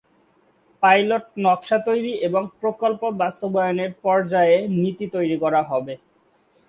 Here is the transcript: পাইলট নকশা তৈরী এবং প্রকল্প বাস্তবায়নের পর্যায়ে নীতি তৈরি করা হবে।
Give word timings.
পাইলট 0.83 1.23
নকশা 1.39 1.77
তৈরী 1.87 2.13
এবং 2.27 2.43
প্রকল্প 2.59 3.01
বাস্তবায়নের 3.21 3.91
পর্যায়ে 4.03 4.57
নীতি 4.75 5.05
তৈরি 5.15 5.37
করা 5.43 5.61
হবে। 5.63 5.93